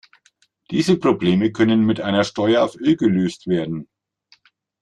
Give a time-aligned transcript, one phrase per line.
[0.71, 3.87] Diese Probleme können mit einer Steuer auf Öl gelöst werden.